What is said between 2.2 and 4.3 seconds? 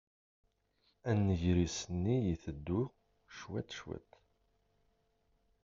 itteddu cwiṭ, cwiṭ.